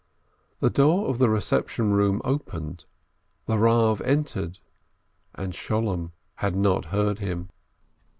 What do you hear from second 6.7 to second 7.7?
heard him.